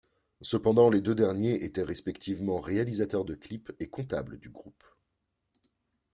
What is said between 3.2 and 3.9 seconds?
de clips et